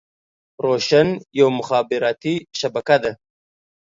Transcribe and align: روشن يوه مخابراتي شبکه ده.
روشن 0.65 1.07
يوه 1.39 1.51
مخابراتي 1.59 2.35
شبکه 2.59 2.97
ده. 3.03 3.11